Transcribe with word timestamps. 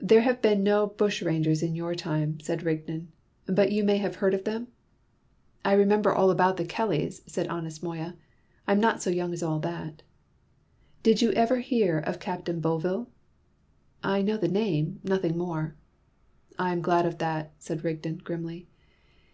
"There 0.00 0.22
have 0.22 0.40
been 0.40 0.62
no 0.62 0.86
bushrangers 0.86 1.62
in 1.62 1.74
your 1.74 1.94
time," 1.94 2.40
said 2.40 2.62
Rigden; 2.62 3.08
"but 3.44 3.70
you 3.70 3.84
may 3.84 3.98
have 3.98 4.14
heard 4.14 4.32
of 4.32 4.44
them?" 4.44 4.68
"I 5.62 5.74
remember 5.74 6.10
all 6.10 6.30
about 6.30 6.56
the 6.56 6.64
Kellys," 6.64 7.20
said 7.26 7.46
honest 7.48 7.82
Moya. 7.82 8.16
"I'm 8.66 8.80
not 8.80 9.02
so 9.02 9.10
young 9.10 9.34
as 9.34 9.42
all 9.42 9.58
that." 9.58 10.00
"Did 11.02 11.20
you 11.20 11.32
ever 11.32 11.58
hear 11.58 11.98
of 11.98 12.18
Captain 12.18 12.60
Bovill?" 12.60 13.08
"I 14.02 14.22
know 14.22 14.38
the 14.38 14.48
name, 14.48 15.00
nothing 15.04 15.36
more." 15.36 15.76
"I 16.58 16.72
am 16.72 16.80
glad 16.80 17.04
of 17.04 17.18
that," 17.18 17.52
said 17.58 17.84
Rigden, 17.84 18.22
grimly. 18.24 18.68